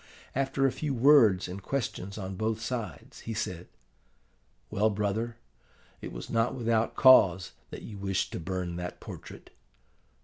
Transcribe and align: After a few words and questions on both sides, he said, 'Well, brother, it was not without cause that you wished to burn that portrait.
After 0.33 0.65
a 0.65 0.71
few 0.71 0.95
words 0.95 1.47
and 1.47 1.61
questions 1.61 2.17
on 2.17 2.33
both 2.35 2.59
sides, 2.59 3.19
he 3.19 3.35
said, 3.35 3.67
'Well, 4.71 4.89
brother, 4.89 5.37
it 6.01 6.11
was 6.11 6.27
not 6.27 6.55
without 6.55 6.95
cause 6.95 7.51
that 7.69 7.83
you 7.83 7.99
wished 7.99 8.31
to 8.31 8.39
burn 8.39 8.77
that 8.77 8.99
portrait. 8.99 9.51